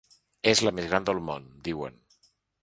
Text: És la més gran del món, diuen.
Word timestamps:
És 0.51 0.61
la 0.67 0.73
més 0.77 0.87
gran 0.93 1.05
del 1.09 1.21
món, 1.27 1.45
diuen. 1.69 2.01